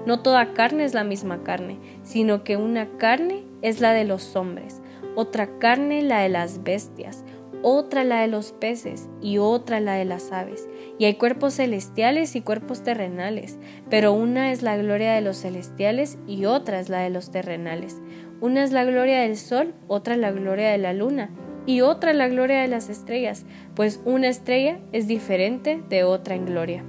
No 0.05 0.21
toda 0.21 0.53
carne 0.53 0.83
es 0.83 0.93
la 0.93 1.03
misma 1.03 1.43
carne, 1.43 1.77
sino 2.03 2.43
que 2.43 2.57
una 2.57 2.97
carne 2.97 3.43
es 3.61 3.79
la 3.79 3.93
de 3.93 4.05
los 4.05 4.35
hombres, 4.35 4.81
otra 5.15 5.59
carne 5.59 6.01
la 6.01 6.21
de 6.21 6.29
las 6.29 6.63
bestias, 6.63 7.23
otra 7.63 8.03
la 8.03 8.21
de 8.21 8.27
los 8.27 8.51
peces 8.51 9.09
y 9.21 9.37
otra 9.37 9.79
la 9.79 9.93
de 9.93 10.05
las 10.05 10.31
aves. 10.31 10.67
Y 10.97 11.05
hay 11.05 11.15
cuerpos 11.15 11.55
celestiales 11.55 12.35
y 12.35 12.41
cuerpos 12.41 12.83
terrenales, 12.83 13.57
pero 13.89 14.13
una 14.13 14.51
es 14.51 14.61
la 14.61 14.77
gloria 14.77 15.13
de 15.13 15.21
los 15.21 15.37
celestiales 15.37 16.17
y 16.27 16.45
otra 16.45 16.79
es 16.79 16.89
la 16.89 16.99
de 16.99 17.09
los 17.09 17.31
terrenales. 17.31 18.01
Una 18.39 18.63
es 18.63 18.71
la 18.71 18.83
gloria 18.83 19.21
del 19.21 19.37
sol, 19.37 19.73
otra 19.87 20.17
la 20.17 20.31
gloria 20.31 20.69
de 20.71 20.77
la 20.77 20.93
luna 20.93 21.29
y 21.65 21.81
otra 21.81 22.13
la 22.13 22.27
gloria 22.27 22.61
de 22.61 22.67
las 22.67 22.89
estrellas, 22.89 23.45
pues 23.75 24.01
una 24.05 24.27
estrella 24.27 24.79
es 24.91 25.07
diferente 25.07 25.81
de 25.89 26.03
otra 26.03 26.35
en 26.35 26.45
gloria. 26.45 26.83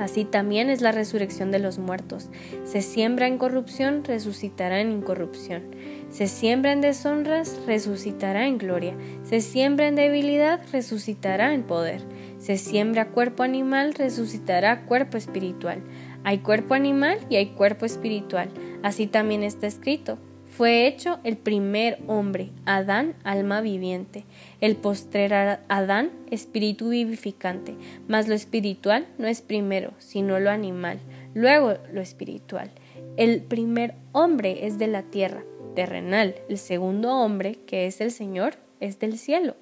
Así 0.00 0.24
también 0.24 0.70
es 0.70 0.80
la 0.80 0.92
resurrección 0.92 1.50
de 1.50 1.58
los 1.58 1.78
muertos. 1.78 2.30
Se 2.64 2.80
siembra 2.80 3.26
en 3.26 3.36
corrupción, 3.36 4.02
resucitará 4.02 4.80
en 4.80 4.92
incorrupción. 4.92 5.62
Se 6.08 6.26
siembra 6.26 6.72
en 6.72 6.80
deshonras, 6.80 7.60
resucitará 7.66 8.46
en 8.46 8.56
gloria. 8.56 8.94
Se 9.24 9.42
siembra 9.42 9.88
en 9.88 9.96
debilidad, 9.96 10.62
resucitará 10.72 11.52
en 11.52 11.64
poder. 11.64 12.00
Se 12.38 12.56
siembra 12.56 13.10
cuerpo 13.10 13.42
animal, 13.42 13.92
resucitará 13.92 14.86
cuerpo 14.86 15.18
espiritual. 15.18 15.82
Hay 16.24 16.38
cuerpo 16.38 16.72
animal 16.72 17.18
y 17.28 17.36
hay 17.36 17.48
cuerpo 17.48 17.84
espiritual. 17.84 18.48
Así 18.82 19.06
también 19.06 19.42
está 19.42 19.66
escrito 19.66 20.18
fue 20.60 20.86
hecho 20.86 21.20
el 21.24 21.38
primer 21.38 22.00
hombre, 22.06 22.50
Adán, 22.66 23.14
alma 23.24 23.62
viviente, 23.62 24.26
el 24.60 24.76
postrer 24.76 25.32
Adán, 25.32 26.10
espíritu 26.30 26.90
vivificante, 26.90 27.76
mas 28.08 28.28
lo 28.28 28.34
espiritual 28.34 29.06
no 29.16 29.26
es 29.26 29.40
primero, 29.40 29.94
sino 29.96 30.38
lo 30.38 30.50
animal, 30.50 30.98
luego 31.32 31.78
lo 31.90 32.02
espiritual. 32.02 32.70
El 33.16 33.40
primer 33.40 33.94
hombre 34.12 34.66
es 34.66 34.76
de 34.76 34.88
la 34.88 35.04
tierra, 35.04 35.44
terrenal, 35.74 36.34
el 36.50 36.58
segundo 36.58 37.10
hombre, 37.10 37.54
que 37.66 37.86
es 37.86 38.02
el 38.02 38.10
Señor, 38.10 38.56
es 38.80 38.98
del 38.98 39.16
cielo. 39.16 39.56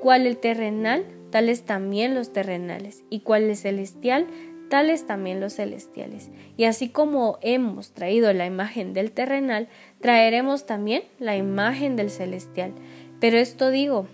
Cual 0.00 0.28
el 0.28 0.36
terrenal, 0.36 1.06
tales 1.30 1.64
también 1.64 2.14
los 2.14 2.32
terrenales, 2.32 3.02
y 3.10 3.18
cual 3.18 3.42
el 3.42 3.56
celestial, 3.56 4.28
tales 4.68 5.06
también 5.06 5.40
los 5.40 5.54
celestiales. 5.54 6.30
Y 6.56 6.64
así 6.64 6.88
como 6.88 7.38
hemos 7.42 7.92
traído 7.92 8.32
la 8.32 8.46
imagen 8.46 8.92
del 8.92 9.12
terrenal, 9.12 9.68
traeremos 10.00 10.66
también 10.66 11.04
la 11.18 11.36
imagen 11.36 11.96
del 11.96 12.10
celestial. 12.10 12.72
Pero 13.20 13.38
esto 13.38 13.70
digo, 13.70 14.06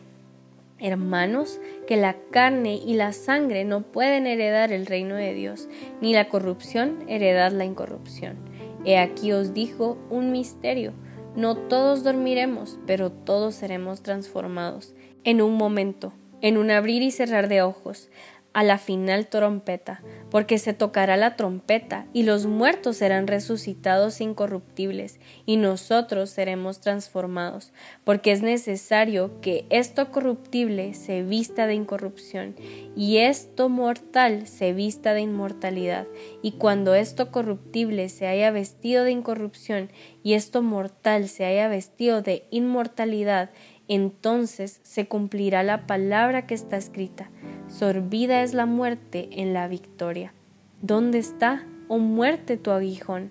hermanos, 0.79 1.61
que 1.87 1.97
la 1.97 2.17
carne 2.31 2.75
y 2.75 2.95
la 2.95 3.12
sangre 3.12 3.65
no 3.65 3.83
pueden 3.83 4.27
heredar 4.27 4.73
el 4.73 4.87
reino 4.87 5.15
de 5.15 5.35
Dios, 5.35 5.69
ni 6.01 6.12
la 6.12 6.29
corrupción 6.29 7.05
heredar 7.09 7.53
la 7.53 7.65
incorrupción. 7.65 8.37
He 8.85 8.99
aquí 8.99 9.33
os 9.33 9.55
dijo 9.55 9.97
un 10.11 10.33
misterio. 10.33 10.93
No 11.37 11.57
todos 11.57 12.05
dormiremos, 12.05 12.79
pero 12.87 13.11
todos 13.11 13.55
seremos 13.55 14.03
transformados 14.03 14.95
en 15.25 15.41
un 15.41 15.57
momento, 15.57 16.12
en 16.41 16.59
un 16.59 16.71
abrir 16.71 17.03
y 17.03 17.11
cerrar 17.11 17.49
de 17.49 17.62
ojos, 17.62 18.11
a 18.53 18.63
la 18.63 18.79
final 18.79 19.27
trompeta, 19.27 20.03
porque 20.31 20.59
se 20.59 20.75
tocará 20.75 21.17
la 21.17 21.37
trompeta, 21.37 22.07
y 22.13 22.25
los 22.25 22.47
muertos 22.47 22.97
serán 22.99 23.27
resucitados 23.27 24.21
incorruptibles, 24.21 25.19
y 25.47 25.57
nosotros 25.57 26.31
seremos 26.31 26.81
transformados, 26.81 27.73
porque 28.05 28.33
es 28.33 28.43
necesario 28.43 29.41
que 29.41 29.65
esto 29.71 30.11
corruptible 30.11 30.95
se 30.95 31.23
vista 31.23 31.67
de 31.67 31.75
incorrupción, 31.75 32.55
y 32.97 33.19
esto 33.19 33.69
mortal 33.69 34.47
se 34.47 34.73
vista 34.73 35.15
de 35.15 35.23
inmortalidad, 35.23 36.07
y 36.43 36.53
cuando 36.53 36.95
esto 36.95 37.31
corruptible 37.31 38.09
se 38.09 38.27
haya 38.27 38.51
vestido 38.51 39.05
de 39.05 39.13
incorrupción, 39.13 39.91
y 40.23 40.35
esto 40.35 40.63
mortal 40.63 41.29
se 41.29 41.45
haya 41.45 41.69
vestido 41.69 42.23
de 42.23 42.45
inmortalidad, 42.51 43.51
entonces 43.89 44.81
se 44.83 45.07
cumplirá 45.07 45.62
la 45.62 45.87
palabra 45.87 46.47
que 46.47 46.55
está 46.55 46.77
escrita 46.77 47.31
sorbida 47.73 48.43
es 48.43 48.55
la 48.55 48.67
muerte 48.67 49.29
en 49.33 49.55
la 49.55 49.67
victoria. 49.67 50.35
¿Dónde 50.83 51.19
está, 51.19 51.67
oh 51.89 51.99
muerte, 51.99 52.57
tu 52.57 52.71
aguijón? 52.71 53.31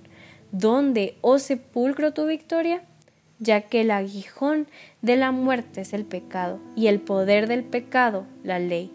¿Dónde, 0.52 1.18
oh 1.22 1.40
sepulcro, 1.40 2.14
tu 2.14 2.26
victoria? 2.26 2.84
Ya 3.40 3.62
que 3.62 3.82
el 3.82 3.92
aguijón 3.92 4.68
de 5.02 5.16
la 5.16 5.32
muerte 5.32 5.82
es 5.82 5.94
el 5.94 6.06
pecado, 6.06 6.60
y 6.76 6.88
el 6.88 7.00
poder 7.00 7.48
del 7.48 7.64
pecado, 7.64 8.26
la 8.44 8.60
ley. 8.60 8.92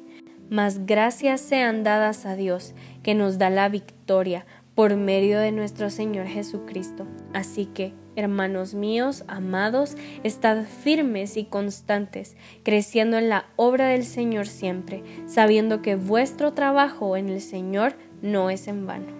Mas 0.51 0.87
gracias 0.87 1.41
sean 1.41 1.83
dadas 1.83 2.27
a 2.27 2.37
Dios, 2.37 2.75
que 3.03 3.15
nos 3.15 3.39
da 3.39 3.51
la 3.51 3.69
victoria 3.69 4.47
por 4.75 4.97
medio 4.97 5.39
de 5.39 5.53
nuestro 5.53 5.91
Señor 5.91 6.27
Jesucristo. 6.27 7.07
Así 7.33 7.67
que, 7.67 7.93
Hermanos 8.17 8.75
míos, 8.75 9.25
amados, 9.29 9.95
estad 10.25 10.65
firmes 10.65 11.37
y 11.37 11.45
constantes, 11.45 12.35
creciendo 12.63 13.19
en 13.19 13.29
la 13.29 13.47
obra 13.57 13.89
del 13.89 14.05
Señor 14.05 14.47
siempre, 14.47 15.03
sabiendo 15.27 15.83
que 15.83 15.97
vuestro 15.97 16.55
trabajo 16.55 17.17
en 17.19 17.29
el 17.29 17.43
Señor 17.43 17.95
no 18.23 18.49
es 18.49 18.69
en 18.69 18.87
vano. 18.87 19.13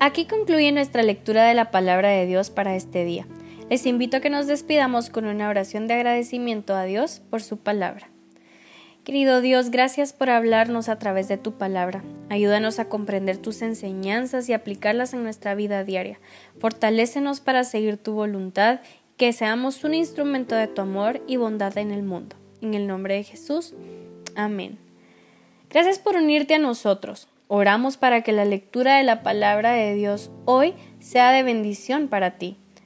Aquí 0.00 0.26
concluye 0.26 0.72
nuestra 0.72 1.02
lectura 1.02 1.44
de 1.44 1.54
la 1.54 1.70
palabra 1.70 2.08
de 2.08 2.26
Dios 2.26 2.50
para 2.50 2.74
este 2.74 3.04
día. 3.04 3.26
Les 3.70 3.86
invito 3.86 4.16
a 4.16 4.20
que 4.20 4.30
nos 4.30 4.46
despidamos 4.46 5.10
con 5.10 5.26
una 5.26 5.48
oración 5.48 5.86
de 5.86 5.94
agradecimiento 5.94 6.74
a 6.74 6.84
Dios 6.84 7.22
por 7.30 7.42
su 7.42 7.58
palabra. 7.58 8.13
Querido 9.04 9.42
Dios, 9.42 9.70
gracias 9.70 10.14
por 10.14 10.30
hablarnos 10.30 10.88
a 10.88 10.98
través 10.98 11.28
de 11.28 11.36
tu 11.36 11.52
palabra. 11.52 12.02
Ayúdanos 12.30 12.78
a 12.78 12.88
comprender 12.88 13.36
tus 13.36 13.60
enseñanzas 13.60 14.48
y 14.48 14.54
aplicarlas 14.54 15.12
en 15.12 15.22
nuestra 15.22 15.54
vida 15.54 15.84
diaria. 15.84 16.18
Fortalécenos 16.58 17.40
para 17.40 17.64
seguir 17.64 17.98
tu 17.98 18.14
voluntad, 18.14 18.80
que 19.18 19.34
seamos 19.34 19.84
un 19.84 19.92
instrumento 19.92 20.54
de 20.54 20.68
tu 20.68 20.80
amor 20.80 21.22
y 21.26 21.36
bondad 21.36 21.76
en 21.76 21.90
el 21.90 22.02
mundo. 22.02 22.36
En 22.62 22.72
el 22.72 22.86
nombre 22.86 23.16
de 23.16 23.24
Jesús. 23.24 23.74
Amén. 24.36 24.78
Gracias 25.68 25.98
por 25.98 26.16
unirte 26.16 26.54
a 26.54 26.58
nosotros. 26.58 27.28
Oramos 27.46 27.98
para 27.98 28.22
que 28.22 28.32
la 28.32 28.46
lectura 28.46 28.96
de 28.96 29.02
la 29.02 29.22
palabra 29.22 29.72
de 29.72 29.94
Dios 29.94 30.30
hoy 30.46 30.72
sea 30.98 31.30
de 31.32 31.42
bendición 31.42 32.08
para 32.08 32.38
ti. 32.38 32.56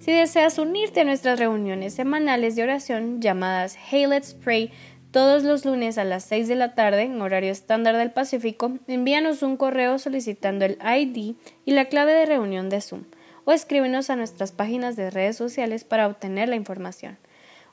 Si 0.00 0.12
deseas 0.12 0.58
unirte 0.58 1.00
a 1.00 1.04
nuestras 1.04 1.38
reuniones 1.38 1.92
semanales 1.92 2.56
de 2.56 2.62
oración 2.62 3.20
llamadas 3.20 3.76
Hey 3.76 4.06
Let's 4.06 4.32
Pray 4.32 4.72
todos 5.10 5.42
los 5.42 5.66
lunes 5.66 5.98
a 5.98 6.04
las 6.04 6.24
6 6.24 6.48
de 6.48 6.54
la 6.54 6.74
tarde 6.74 7.02
en 7.02 7.20
horario 7.20 7.52
estándar 7.52 7.98
del 7.98 8.10
Pacífico, 8.10 8.72
envíanos 8.88 9.42
un 9.42 9.58
correo 9.58 9.98
solicitando 9.98 10.64
el 10.64 10.78
ID 10.82 11.34
y 11.66 11.72
la 11.72 11.84
clave 11.84 12.14
de 12.14 12.24
reunión 12.24 12.70
de 12.70 12.80
Zoom 12.80 13.04
o 13.44 13.52
escríbenos 13.52 14.08
a 14.08 14.16
nuestras 14.16 14.52
páginas 14.52 14.96
de 14.96 15.10
redes 15.10 15.36
sociales 15.36 15.84
para 15.84 16.06
obtener 16.06 16.48
la 16.48 16.56
información. 16.56 17.18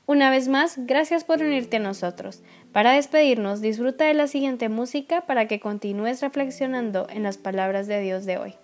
Una 0.06 0.30
vez 0.30 0.50
más, 0.50 0.76
gracias 0.86 1.24
por 1.24 1.42
unirte 1.42 1.78
a 1.78 1.82
nosotros. 1.82 2.44
Para 2.74 2.92
despedirnos, 2.92 3.62
disfruta 3.62 4.04
de 4.04 4.14
la 4.14 4.28
siguiente 4.28 4.68
música 4.68 5.22
para 5.22 5.48
que 5.48 5.62
continúes 5.62 6.22
reflexionando 6.22 7.08
en 7.10 7.24
las 7.24 7.38
palabras 7.38 7.88
de 7.88 8.02
Dios 8.02 8.26
de 8.26 8.38
hoy. 8.38 8.56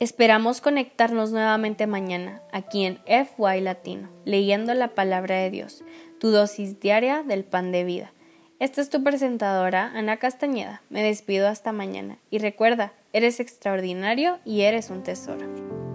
Esperamos 0.00 0.60
conectarnos 0.60 1.30
nuevamente 1.30 1.86
mañana 1.86 2.42
aquí 2.52 2.84
en 2.84 2.98
FY 3.06 3.60
Latino, 3.60 4.08
leyendo 4.24 4.74
la 4.74 4.88
palabra 4.88 5.36
de 5.36 5.50
Dios, 5.50 5.84
tu 6.18 6.30
dosis 6.30 6.80
diaria 6.80 7.22
del 7.22 7.44
pan 7.44 7.70
de 7.70 7.84
vida. 7.84 8.12
Esta 8.58 8.80
es 8.80 8.90
tu 8.90 9.04
presentadora, 9.04 9.92
Ana 9.94 10.16
Castañeda. 10.16 10.82
Me 10.90 11.04
despido 11.04 11.46
hasta 11.46 11.70
mañana 11.70 12.18
y 12.28 12.38
recuerda, 12.38 12.92
eres 13.12 13.38
extraordinario 13.38 14.40
y 14.44 14.62
eres 14.62 14.90
un 14.90 15.04
tesoro. 15.04 15.93